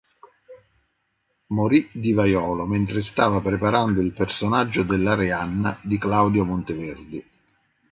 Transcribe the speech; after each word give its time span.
Morì 1.49 1.87
di 1.93 2.11
vaiolo 2.13 2.65
mentre 2.65 3.03
stava 3.03 3.39
preparando 3.39 4.01
il 4.01 4.13
personaggio 4.13 4.81
dell'Arianna 4.81 5.77
di 5.83 5.99
Claudio 5.99 6.43
Monteverdi. 6.43 7.23